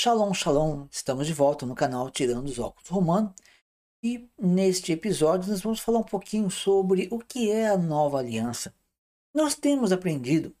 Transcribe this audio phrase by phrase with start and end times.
[0.00, 0.86] Shalom, shalom!
[0.92, 3.34] Estamos de volta no canal Tirando os Óculos Romano
[4.00, 8.72] e neste episódio nós vamos falar um pouquinho sobre o que é a nova aliança.
[9.34, 10.54] Nós temos aprendido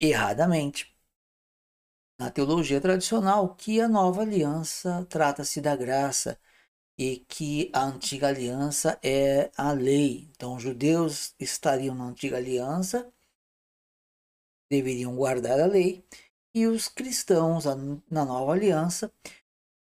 [0.00, 0.92] erradamente
[2.18, 6.36] na teologia tradicional que a nova aliança trata-se da graça
[6.98, 10.28] e que a antiga aliança é a lei.
[10.32, 13.08] Então, os judeus estariam na antiga aliança,
[14.68, 16.04] deveriam guardar a lei,
[16.56, 17.66] e os cristãos
[18.10, 19.12] na nova aliança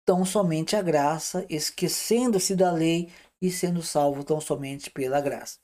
[0.04, 5.60] tão somente a graça, esquecendo-se da lei e sendo salvo tão somente pela graça.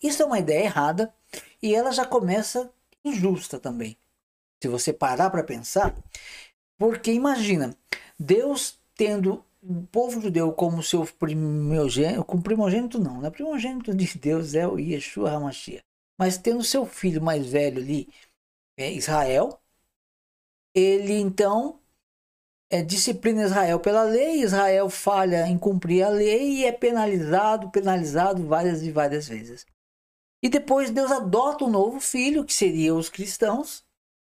[0.00, 1.12] Isso é uma ideia errada
[1.60, 2.70] e ela já começa
[3.04, 3.96] injusta também.
[4.62, 5.92] Se você parar para pensar,
[6.78, 7.76] porque imagina,
[8.16, 13.28] Deus tendo o povo judeu como seu primogênito, com primogênito não, né?
[13.28, 15.84] Primogênito de Deus é o Yeshua HaMashiach.
[16.16, 18.08] Mas tendo seu filho mais velho ali,
[18.76, 19.60] é Israel,
[20.78, 21.80] ele então
[22.70, 28.46] é, disciplina Israel pela lei, Israel falha em cumprir a lei e é penalizado, penalizado
[28.46, 29.66] várias e várias vezes.
[30.42, 33.84] E depois Deus adota um novo filho, que seria os cristãos,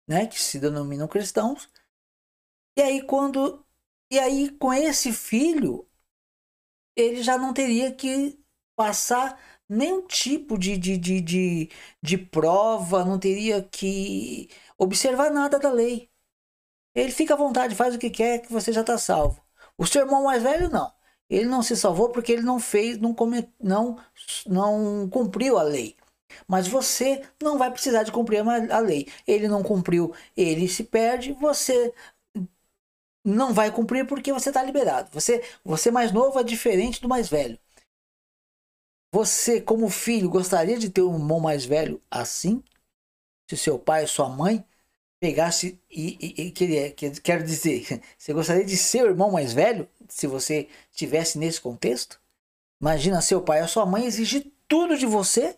[0.08, 1.70] né, que se denominam cristãos.
[2.78, 3.64] E aí quando
[4.12, 5.88] e aí com esse filho
[6.96, 8.40] ele já não teria que
[8.76, 11.70] passar nenhum tipo de, de, de, de,
[12.02, 16.07] de prova, não teria que observar nada da lei.
[16.98, 19.40] Ele fica à vontade, faz o que quer, que você já está salvo.
[19.78, 20.92] O seu irmão mais velho, não.
[21.30, 24.00] Ele não se salvou porque ele não fez, não, come, não,
[24.48, 25.96] não cumpriu a lei.
[26.48, 29.08] Mas você não vai precisar de cumprir a lei.
[29.28, 31.94] Ele não cumpriu, ele se perde, você
[33.24, 35.12] não vai cumprir porque você está liberado.
[35.14, 37.60] Você, você mais novo é diferente do mais velho.
[39.14, 42.64] Você, como filho, gostaria de ter um irmão mais velho assim?
[43.48, 44.66] Se seu pai sua mãe
[45.20, 49.88] pegasse e, e, e queria, quero dizer, você gostaria de ser o irmão mais velho
[50.08, 52.20] se você tivesse nesse contexto?
[52.82, 55.58] Imagina seu pai ou sua mãe exigir tudo de você.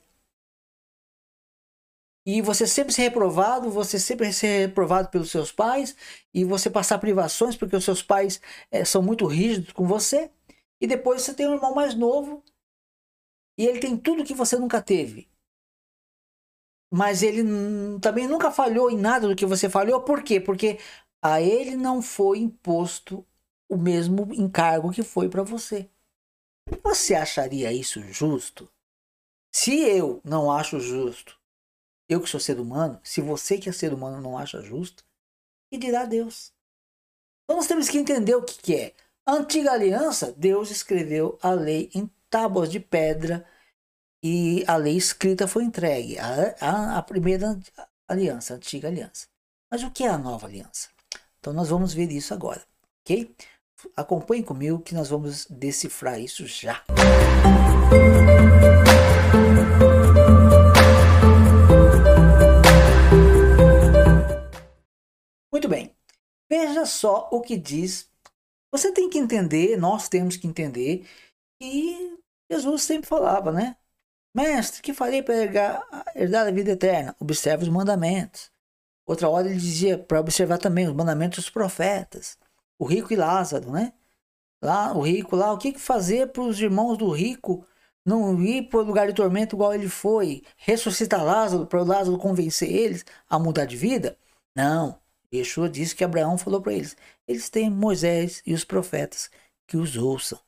[2.26, 5.96] E você sempre ser reprovado, você sempre ser reprovado pelos seus pais
[6.34, 10.32] e você passar privações porque os seus pais é, são muito rígidos com você.
[10.80, 12.44] E depois você tem um irmão mais novo
[13.58, 15.28] e ele tem tudo que você nunca teve
[16.92, 17.44] mas ele
[18.00, 20.02] também nunca falhou em nada do que você falhou.
[20.02, 20.40] Por quê?
[20.40, 20.80] Porque
[21.22, 23.26] a ele não foi imposto
[23.70, 25.90] o mesmo encargo que foi para você.
[26.84, 28.70] Você acharia isso justo?
[29.52, 31.40] Se eu não acho justo,
[32.08, 35.04] eu que sou ser humano, se você que é ser humano não acha justo,
[35.72, 36.52] que dirá Deus?
[37.44, 38.94] Então nós temos que entender o que, que é.
[39.26, 43.46] A antiga aliança, Deus escreveu a lei em tábuas de pedra
[44.24, 47.58] e a lei escrita foi entregue, a, a, a primeira
[48.08, 49.28] aliança, a antiga aliança.
[49.72, 50.90] Mas o que é a nova aliança?
[51.40, 52.62] Então nós vamos ver isso agora,
[53.02, 53.34] ok?
[53.96, 56.84] Acompanhe comigo que nós vamos decifrar isso já.
[65.54, 65.96] Muito bem.
[66.52, 68.10] Veja só o que diz.
[68.72, 71.08] Você tem que entender, nós temos que entender
[71.62, 72.20] que
[72.52, 73.78] Jesus sempre falava, né?
[74.34, 75.36] Mestre, que farei para
[76.16, 77.16] herdar a vida eterna?
[77.20, 78.52] Observe os mandamentos.
[79.06, 82.38] Outra hora ele dizia para observar também os mandamentos dos profetas.
[82.78, 83.94] O rico e Lázaro, né?
[84.62, 87.66] Lá, o rico lá, o que fazer para os irmãos do rico
[88.06, 90.44] não ir para o lugar de tormento igual ele foi?
[90.58, 94.18] Ressuscitar Lázaro para o Lázaro convencer eles a mudar de vida?
[94.56, 95.00] Não.
[95.34, 96.96] Yeshua disse que Abraão falou para eles:
[97.28, 99.30] eles têm Moisés e os profetas
[99.68, 100.40] que os ouçam.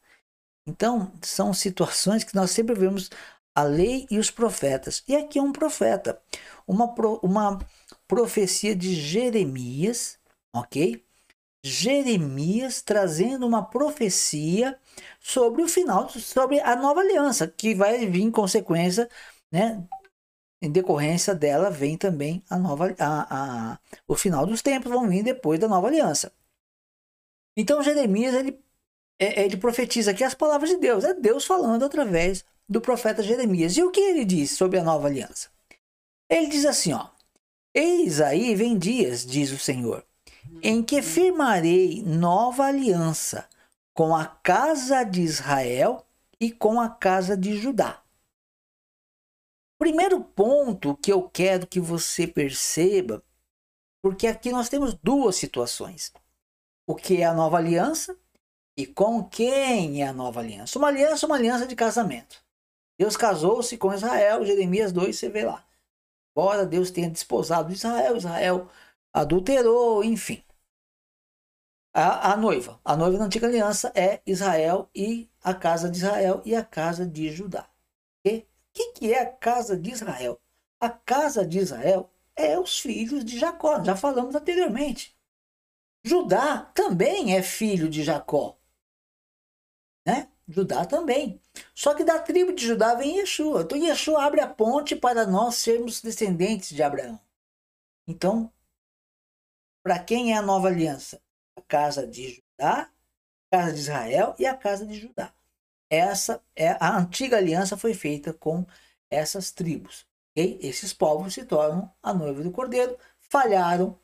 [0.67, 3.09] Então, são situações que nós sempre vemos
[3.55, 5.03] a lei e os profetas.
[5.07, 6.21] E aqui é um profeta,
[6.67, 7.59] uma, uma
[8.07, 10.19] profecia de Jeremias,
[10.53, 11.03] ok?
[11.63, 14.79] Jeremias trazendo uma profecia
[15.19, 19.09] sobre o final, sobre a nova aliança, que vai vir em consequência,
[19.51, 19.85] né?
[20.61, 25.23] Em decorrência dela vem também a nova, a, a, o final dos tempos vão vir
[25.23, 26.31] depois da nova aliança.
[27.57, 28.63] Então Jeremias ele,
[29.19, 33.75] é, ele profetiza aqui as palavras de Deus, é Deus falando através do profeta Jeremias.
[33.75, 35.49] E o que ele diz sobre a nova aliança?
[36.29, 37.09] Ele diz assim, ó:
[37.75, 40.05] Eis aí vem dias, diz o Senhor,
[40.63, 43.49] em que firmarei nova aliança
[43.93, 46.05] com a casa de Israel
[46.39, 48.01] e com a casa de Judá.
[49.77, 53.21] Primeiro ponto que eu quero que você perceba,
[54.01, 56.13] porque aqui nós temos duas situações:
[56.87, 58.17] o que é a nova aliança
[58.77, 60.79] e com quem é a nova aliança.
[60.79, 62.41] Uma aliança é uma aliança de casamento.
[63.01, 65.65] Deus casou-se com Israel, Jeremias 2, você vê lá.
[66.31, 68.69] Embora Deus tenha desposado Israel, Israel
[69.11, 70.43] adulterou, enfim.
[71.91, 72.79] A, a noiva.
[72.85, 77.03] A noiva da antiga aliança é Israel e a casa de Israel e a casa
[77.03, 77.67] de Judá.
[78.23, 80.39] O que, que é a casa de Israel?
[80.79, 85.17] A casa de Israel é os filhos de Jacó, já falamos anteriormente.
[86.03, 88.60] Judá também é filho de Jacó.
[90.47, 91.39] Judá também.
[91.73, 93.61] Só que da tribo de Judá vem Yeshua.
[93.61, 97.19] Então Yeshua abre a ponte para nós sermos descendentes de Abraão.
[98.07, 98.51] Então,
[99.83, 101.21] para quem é a nova aliança?
[101.55, 102.89] A casa de Judá,
[103.51, 105.33] a casa de Israel e a casa de Judá.
[105.89, 108.65] Essa é a antiga aliança foi feita com
[109.09, 110.07] essas tribos.
[110.31, 110.57] Okay?
[110.61, 113.99] Esses povos se tornam a noiva do cordeiro, falharam,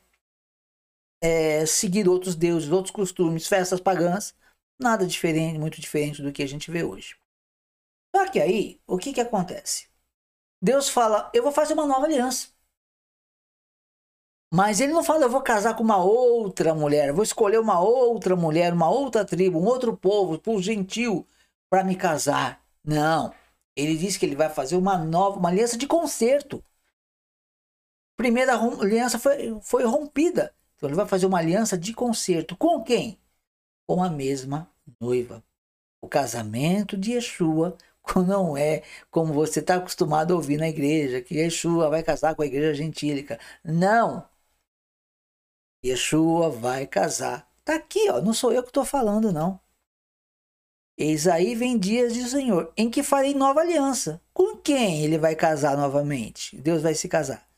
[1.20, 4.34] é, seguir outros deuses, outros costumes, festas pagãs,
[4.78, 7.16] nada diferente, muito diferente do que a gente vê hoje.
[8.14, 9.88] Só que aí, o que, que acontece?
[10.60, 12.48] Deus fala, eu vou fazer uma nova aliança.
[14.52, 18.34] Mas ele não fala, eu vou casar com uma outra mulher, vou escolher uma outra
[18.34, 21.26] mulher, uma outra tribo, um outro povo, por gentil,
[21.68, 22.62] para me casar.
[22.82, 23.32] Não.
[23.76, 26.64] Ele diz que ele vai fazer uma nova, uma aliança de conserto.
[28.16, 30.54] Primeira aliança foi, foi rompida.
[30.76, 32.56] Então ele vai fazer uma aliança de conserto.
[32.56, 33.18] Com quem?
[33.88, 34.70] Com a mesma
[35.00, 35.42] noiva.
[36.00, 37.76] O casamento de Yeshua
[38.26, 42.42] não é como você está acostumado a ouvir na igreja, que Yeshua vai casar com
[42.42, 43.38] a igreja gentílica.
[43.64, 44.28] Não!
[45.84, 47.48] Yeshua vai casar.
[47.64, 48.20] Tá aqui, ó.
[48.20, 49.60] Não sou eu que estou falando, não.
[50.96, 54.20] Eis aí vem dias de Senhor, em que farei nova aliança.
[54.34, 56.56] Com quem ele vai casar novamente?
[56.58, 57.48] Deus vai se casar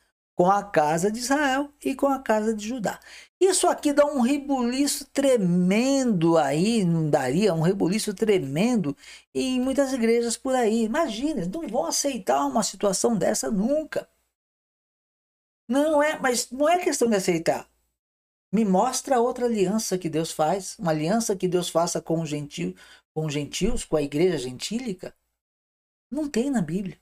[0.40, 2.98] com a casa de Israel e com a casa de Judá.
[3.40, 8.96] Isso aqui dá um rebuliço tremendo aí, não daria um rebuliço tremendo
[9.34, 10.84] em muitas igrejas por aí.
[10.84, 14.08] Imagina, não vão aceitar uma situação dessa nunca.
[15.68, 17.68] Não é, mas não é questão de aceitar.
[18.52, 22.74] Me mostra outra aliança que Deus faz, uma aliança que Deus faça com, gentil,
[23.14, 25.14] com gentios, com a igreja gentílica.
[26.10, 27.00] Não tem na Bíblia.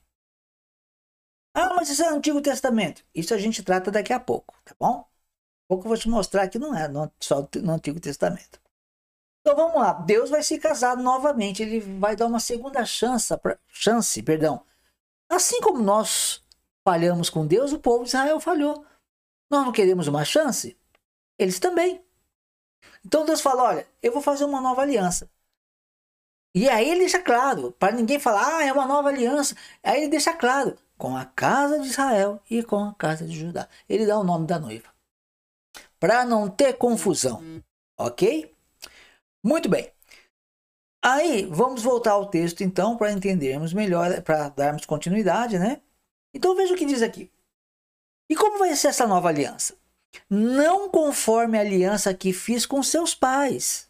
[1.53, 3.03] Ah, mas isso é Antigo Testamento.
[3.13, 5.07] Isso a gente trata daqui a pouco, tá bom?
[5.69, 6.89] Pouco eu vou te mostrar que não é
[7.19, 8.59] só no Antigo Testamento.
[9.41, 9.93] Então vamos lá.
[9.93, 11.61] Deus vai se casar novamente.
[11.61, 13.33] Ele vai dar uma segunda chance,
[13.67, 14.65] chance, perdão.
[15.29, 16.43] Assim como nós
[16.83, 18.83] falhamos com Deus, o povo de Israel falhou.
[19.49, 20.75] Nós não queremos uma chance?
[21.37, 22.03] Eles também.
[23.05, 25.29] Então Deus fala: olha, eu vou fazer uma nova aliança.
[26.53, 29.55] E aí ele deixa claro, para ninguém falar, ah, é uma nova aliança.
[29.83, 33.67] Aí ele deixa claro, com a casa de Israel e com a casa de Judá.
[33.87, 34.89] Ele dá o nome da noiva.
[35.99, 37.43] Para não ter confusão.
[37.97, 38.55] Ok?
[39.43, 39.91] Muito bem.
[41.01, 45.81] Aí, vamos voltar ao texto então para entendermos melhor, para darmos continuidade, né?
[46.33, 47.31] Então veja o que diz aqui.
[48.29, 49.75] E como vai ser essa nova aliança?
[50.29, 53.89] Não conforme a aliança que fiz com seus pais,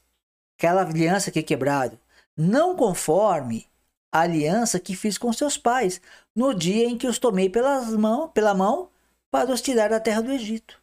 [0.58, 2.00] aquela aliança que é quebrada.
[2.38, 3.68] Não conforme
[4.12, 6.02] a aliança que fiz com seus pais,
[6.36, 8.90] no dia em que os tomei pelas mão, pela mão
[9.32, 10.79] para os tirar da terra do Egito.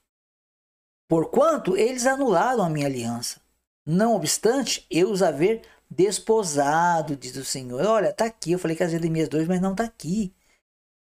[1.08, 3.40] Porquanto eles anularam a minha aliança.
[3.84, 7.84] Não obstante, eu os haver desposado, diz o Senhor.
[7.86, 8.52] Olha, está aqui.
[8.52, 10.34] Eu falei que as Jeremias 2, mas não está aqui.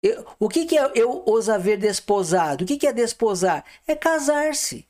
[0.03, 2.63] Eu, o que, que é eu os haver desposado?
[2.63, 3.65] O que, que é desposar?
[3.87, 4.89] É casar-se.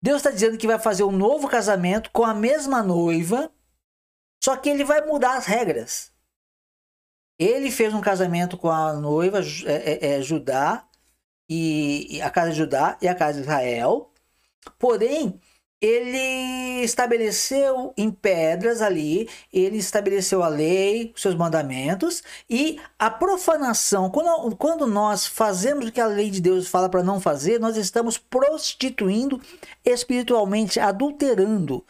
[0.00, 3.52] Deus está dizendo que vai fazer um novo casamento com a mesma noiva,
[4.42, 6.12] só que ele vai mudar as regras.
[7.38, 10.87] Ele fez um casamento com a noiva é, é, é, Judá,
[11.48, 14.10] e, a casa de Judá e a casa de Israel.
[14.78, 15.40] Porém,
[15.80, 24.10] ele estabeleceu em pedras ali, ele estabeleceu a lei, seus mandamentos e a profanação.
[24.10, 27.76] Quando, quando nós fazemos o que a lei de Deus fala para não fazer, nós
[27.76, 29.40] estamos prostituindo
[29.84, 31.84] espiritualmente, adulterando.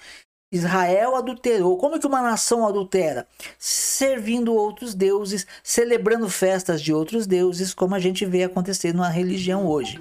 [0.51, 1.77] Israel adulterou.
[1.77, 3.27] Como que uma nação adultera?
[3.59, 9.67] Servindo outros deuses, celebrando festas de outros deuses, como a gente vê acontecer na religião
[9.67, 9.99] hoje.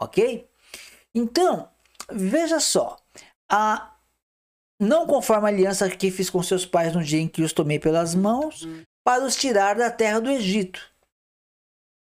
[0.00, 0.48] Ok?
[1.14, 1.68] Então,
[2.10, 2.96] veja só.
[3.50, 3.94] A,
[4.78, 7.78] não conforme a aliança que fiz com seus pais no dia em que os tomei
[7.78, 8.68] pelas mãos,
[9.02, 10.80] para os tirar da terra do Egito.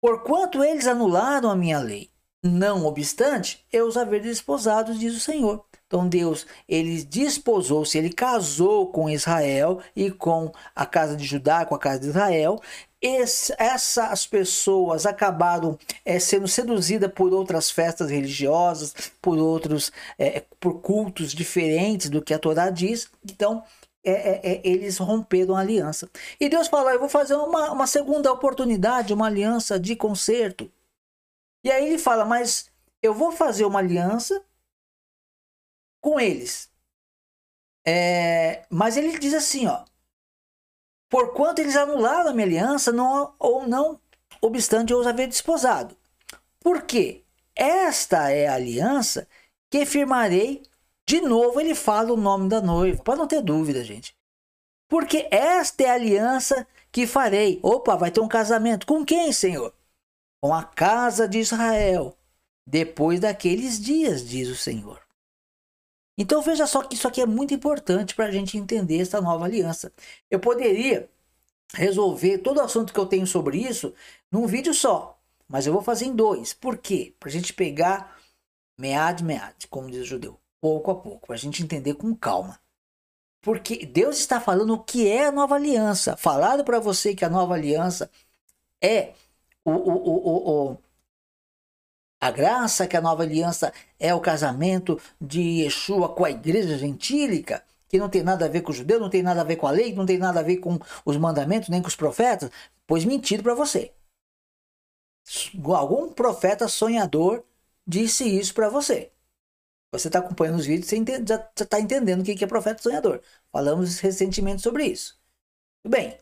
[0.01, 2.09] Porquanto eles anularam a minha lei.
[2.41, 5.65] Não obstante, eu os haver desposados, diz o Senhor.
[5.95, 11.73] Então Deus, ele desposou-se, ele casou com Israel e com a casa de Judá, com
[11.73, 12.61] a casa de Israel.
[13.01, 21.31] Essas pessoas acabaram é, sendo seduzidas por outras festas religiosas, por outros, é, por cultos
[21.31, 23.09] diferentes do que a Torá diz.
[23.23, 23.63] Então,
[24.03, 26.09] é, é, eles romperam a aliança.
[26.37, 30.69] E Deus falou: Eu vou fazer uma, uma segunda oportunidade, uma aliança de conserto.
[31.63, 32.69] E aí ele fala: Mas
[33.01, 34.43] eu vou fazer uma aliança
[36.05, 36.69] com eles.
[37.83, 39.83] É, mas ele diz assim, ó.
[41.09, 43.99] Porquanto eles anularam a minha aliança, não, ou não,
[44.39, 45.97] obstante eu os haver desposado.
[46.59, 47.23] Por quê?
[47.55, 49.27] Esta é a aliança
[49.67, 50.61] que firmarei.
[51.07, 54.15] De novo, ele fala o nome da noiva, para não ter dúvida, gente.
[54.87, 57.59] Porque esta é a aliança que farei.
[57.63, 58.85] Opa, vai ter um casamento.
[58.85, 59.73] Com quem, Senhor?
[60.39, 62.15] Com a casa de Israel.
[62.63, 65.04] Depois daqueles dias, diz o Senhor.
[66.17, 69.45] Então veja só que isso aqui é muito importante para a gente entender essa nova
[69.45, 69.91] aliança.
[70.29, 71.09] Eu poderia
[71.73, 73.93] resolver todo o assunto que eu tenho sobre isso
[74.31, 76.53] num vídeo só, mas eu vou fazer em dois.
[76.53, 77.13] Por quê?
[77.19, 78.17] Para a gente pegar
[78.77, 82.59] mead mead, como diz o judeu, pouco a pouco, para a gente entender com calma.
[83.41, 86.17] Porque Deus está falando o que é a nova aliança.
[86.17, 88.09] Falado para você que a nova aliança
[88.81, 89.13] é
[89.63, 90.77] o, o, o, o,
[92.25, 97.63] a graça, que a nova aliança é o casamento de Yeshua com a igreja gentílica,
[97.87, 99.67] que não tem nada a ver com o judeu, não tem nada a ver com
[99.67, 102.49] a lei, não tem nada a ver com os mandamentos, nem com os profetas,
[102.87, 103.93] pois mentido para você.
[105.75, 107.43] Algum profeta sonhador
[107.85, 109.11] disse isso para você.
[109.91, 113.21] Você está acompanhando os vídeos, você entende, já está entendendo o que é profeta sonhador.
[113.51, 115.17] Falamos recentemente sobre isso.
[115.87, 116.17] Bem,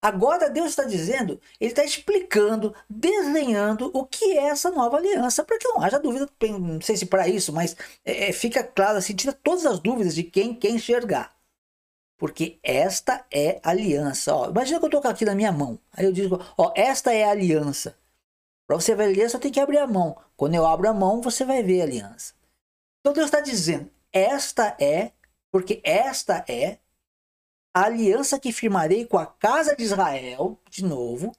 [0.00, 5.58] agora Deus está dizendo, Ele está explicando, desenhando o que é essa nova aliança, para
[5.58, 9.14] que não haja dúvida, não sei se para isso, mas é, é, fica claro assim,
[9.14, 11.36] tira todas as dúvidas de quem quer enxergar.
[12.18, 14.34] Porque esta é aliança.
[14.34, 15.78] Ó, imagina que eu estou aqui na minha mão.
[15.92, 17.96] Aí eu digo, ó, esta é a aliança.
[18.66, 20.16] Para você ver a aliança, tem que abrir a mão.
[20.36, 22.34] Quando eu abro a mão, você vai ver a aliança.
[23.00, 25.12] Então Deus está dizendo: esta é,
[25.50, 26.78] porque esta é
[27.74, 31.32] a aliança que firmarei com a casa de Israel, de novo,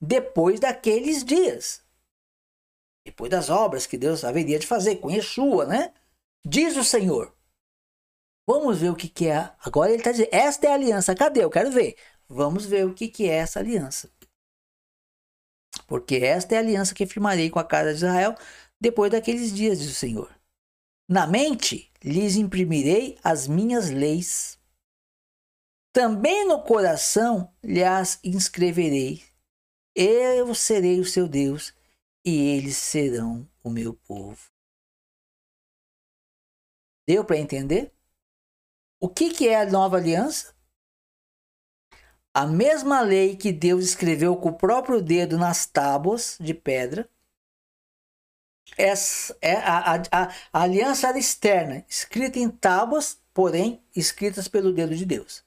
[0.00, 1.82] depois daqueles dias.
[3.04, 5.92] Depois das obras que Deus haveria de fazer com Yeshua, né?
[6.44, 7.32] Diz o Senhor.
[8.48, 9.52] Vamos ver o que, que é.
[9.64, 11.14] Agora ele está dizendo: esta é a aliança.
[11.14, 11.42] Cadê?
[11.42, 11.96] Eu quero ver.
[12.28, 14.10] Vamos ver o que, que é essa aliança.
[15.86, 18.34] Porque esta é a aliança que firmarei com a casa de Israel
[18.80, 20.30] depois daqueles dias, diz o Senhor.
[21.08, 24.58] Na mente lhes imprimirei as minhas leis.
[25.96, 29.24] Também no coração lhes inscreverei.
[29.94, 31.72] Eu serei o seu Deus
[32.22, 34.52] e eles serão o meu povo.
[37.08, 37.94] Deu para entender?
[39.00, 40.54] O que, que é a nova aliança?
[42.34, 47.10] A mesma lei que Deus escreveu com o próprio dedo nas tábuas de pedra
[48.76, 54.74] essa, é a, a, a, a aliança era externa, escrita em tábuas, porém escritas pelo
[54.74, 55.45] dedo de Deus.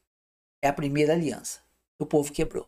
[0.62, 1.60] É a primeira aliança.
[1.98, 2.68] O povo quebrou.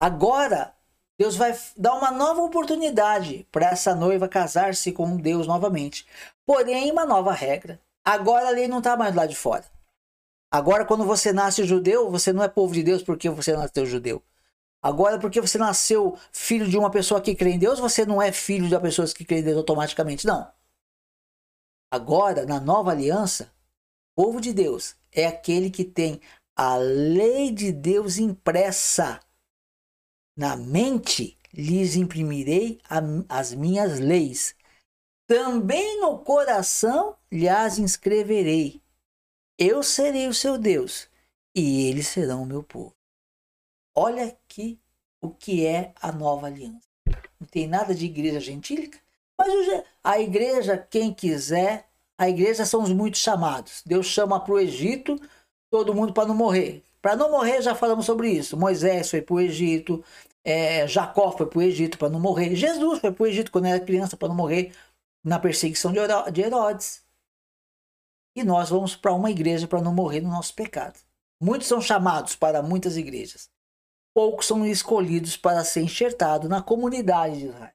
[0.00, 0.74] Agora,
[1.18, 6.06] Deus vai dar uma nova oportunidade para essa noiva casar-se com Deus novamente.
[6.44, 7.80] Porém, uma nova regra.
[8.04, 9.64] Agora a lei não está mais lá de fora.
[10.50, 14.22] Agora, quando você nasce judeu, você não é povo de Deus porque você nasceu judeu.
[14.82, 18.30] Agora, porque você nasceu filho de uma pessoa que crê em Deus, você não é
[18.30, 20.46] filho de pessoa que crê em Deus automaticamente, não.
[21.90, 23.50] Agora, na nova aliança,
[24.14, 26.20] o povo de Deus é aquele que tem
[26.56, 29.20] a lei de Deus impressa.
[30.36, 32.80] Na mente lhes imprimirei
[33.28, 34.54] as minhas leis.
[35.26, 38.82] Também no coração lhes inscreverei.
[39.58, 41.08] Eu serei o seu Deus
[41.54, 42.94] e eles serão o meu povo.
[43.94, 44.80] Olha aqui
[45.20, 46.88] o que é a nova aliança.
[47.38, 48.98] Não tem nada de igreja gentílica,
[49.38, 53.82] mas a igreja, quem quiser, a igreja são os muitos chamados.
[53.86, 55.20] Deus chama para o Egito
[55.74, 56.84] todo mundo para não morrer.
[57.02, 58.56] Para não morrer, já falamos sobre isso.
[58.56, 60.04] Moisés foi para o Egito,
[60.44, 62.54] é, Jacó foi para o Egito para não morrer.
[62.54, 64.72] Jesus foi para o Egito quando era criança para não morrer
[65.24, 67.02] na perseguição de Herodes.
[68.36, 70.98] E nós vamos para uma igreja para não morrer no nosso pecado.
[71.40, 73.50] Muitos são chamados para muitas igrejas
[74.14, 77.72] poucos são escolhidos para ser enxertado na comunidade de Israel.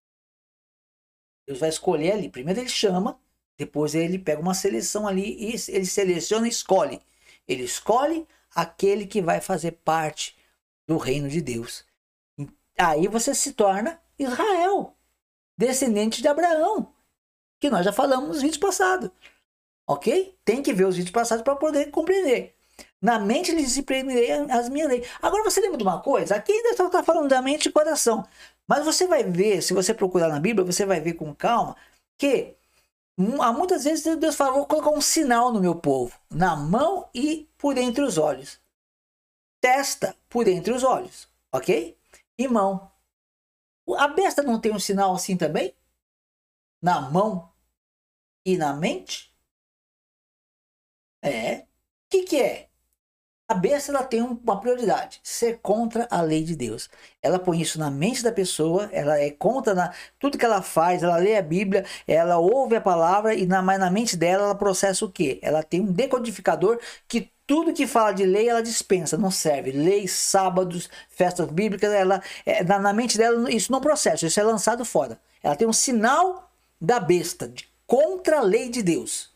[1.45, 2.29] Deus vai escolher ali.
[2.29, 3.19] Primeiro ele chama,
[3.57, 7.01] depois ele pega uma seleção ali e ele seleciona e escolhe.
[7.49, 10.37] Ele escolhe aquele que vai fazer parte
[10.87, 11.83] do reino de Deus.
[12.77, 14.95] Aí você se torna Israel,
[15.57, 16.93] descendente de Abraão,
[17.59, 19.09] que nós já falamos nos vídeos passados.
[19.87, 20.37] Ok?
[20.45, 22.55] Tem que ver os vídeos passados para poder compreender.
[23.01, 25.07] Na mente lhes imprimirei as minhas leis.
[25.19, 26.35] Agora você lembra de uma coisa?
[26.35, 28.25] Aqui ainda está falando da mente e coração.
[28.67, 31.75] Mas você vai ver, se você procurar na Bíblia, você vai ver com calma
[32.15, 32.55] que
[33.41, 37.49] há muitas vezes Deus fala: vou colocar um sinal no meu povo, na mão e
[37.57, 38.59] por entre os olhos.
[39.61, 41.97] Testa por entre os olhos, ok?
[42.37, 42.89] E mão.
[43.97, 45.75] A besta não tem um sinal assim também?
[46.81, 47.51] Na mão
[48.45, 49.33] e na mente?
[51.21, 51.67] É,
[52.09, 52.68] que, que é?
[53.49, 56.87] A besta ela tem uma prioridade, ser contra a lei de Deus.
[57.19, 61.01] Ela põe isso na mente da pessoa, ela é contra na, tudo que ela faz,
[61.01, 65.03] ela lê a Bíblia, ela ouve a palavra e na, na mente dela ela processa
[65.03, 65.39] o quê?
[65.41, 69.71] Ela tem um decodificador que tudo que fala de lei ela dispensa, não serve.
[69.71, 74.43] Leis, sábados, festas bíblicas, ela é, na, na mente dela isso não processa, isso é
[74.43, 75.19] lançado fora.
[75.41, 79.31] Ela tem um sinal da besta, de, contra a lei de Deus.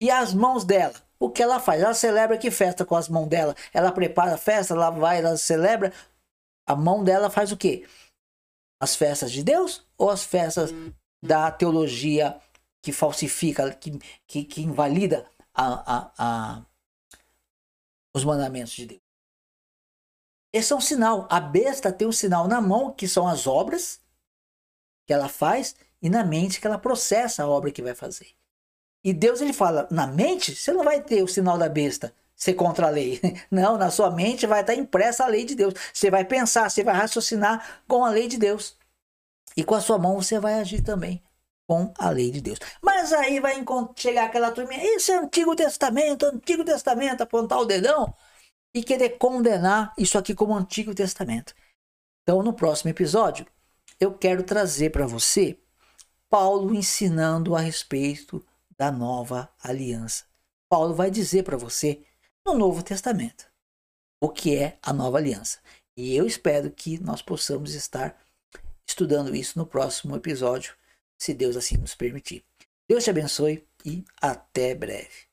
[0.00, 1.82] E as mãos dela o que ela faz?
[1.82, 3.54] Ela celebra que festa com as mãos dela?
[3.72, 5.92] Ela prepara a festa, ela vai, ela celebra.
[6.66, 7.86] A mão dela faz o quê?
[8.80, 10.70] As festas de Deus ou as festas
[11.22, 12.38] da teologia
[12.82, 16.66] que falsifica, que, que, que invalida a, a, a,
[18.14, 19.00] os mandamentos de Deus?
[20.52, 21.26] Esse é um sinal.
[21.30, 24.00] A besta tem um sinal na mão, que são as obras
[25.06, 28.34] que ela faz, e na mente que ela processa a obra que vai fazer.
[29.04, 32.54] E Deus ele fala, na mente você não vai ter o sinal da besta ser
[32.54, 33.20] contra a lei.
[33.50, 35.74] Não, na sua mente vai estar impressa a lei de Deus.
[35.92, 38.76] Você vai pensar, você vai raciocinar com a lei de Deus.
[39.56, 41.22] E com a sua mão você vai agir também
[41.66, 42.58] com a lei de Deus.
[42.82, 43.64] Mas aí vai
[43.96, 48.14] chegar aquela turminha, isso é Antigo Testamento, Antigo Testamento, apontar o dedão
[48.74, 51.54] e querer condenar isso aqui como Antigo Testamento.
[52.22, 53.46] Então, no próximo episódio,
[54.00, 55.58] eu quero trazer para você
[56.28, 58.44] Paulo ensinando a respeito
[58.78, 60.24] da nova aliança.
[60.68, 62.02] Paulo vai dizer para você
[62.46, 63.46] no Novo Testamento
[64.20, 65.58] o que é a nova aliança.
[65.96, 68.18] E eu espero que nós possamos estar
[68.86, 70.74] estudando isso no próximo episódio,
[71.18, 72.44] se Deus assim nos permitir.
[72.88, 75.28] Deus te abençoe e até breve.